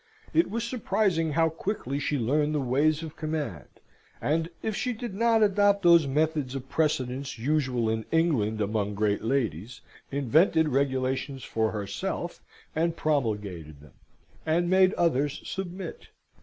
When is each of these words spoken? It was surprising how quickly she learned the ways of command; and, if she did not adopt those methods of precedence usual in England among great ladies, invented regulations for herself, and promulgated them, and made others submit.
It 0.33 0.49
was 0.49 0.63
surprising 0.63 1.33
how 1.33 1.49
quickly 1.49 1.99
she 1.99 2.17
learned 2.17 2.55
the 2.55 2.59
ways 2.59 3.03
of 3.03 3.15
command; 3.15 3.67
and, 4.19 4.49
if 4.63 4.75
she 4.75 4.93
did 4.93 5.13
not 5.13 5.43
adopt 5.43 5.83
those 5.83 6.07
methods 6.07 6.55
of 6.55 6.67
precedence 6.67 7.37
usual 7.37 7.87
in 7.87 8.05
England 8.11 8.61
among 8.61 8.95
great 8.95 9.23
ladies, 9.23 9.81
invented 10.11 10.69
regulations 10.69 11.43
for 11.43 11.69
herself, 11.69 12.41
and 12.75 12.97
promulgated 12.97 13.79
them, 13.79 13.93
and 14.43 14.71
made 14.71 14.95
others 14.95 15.39
submit. 15.47 16.07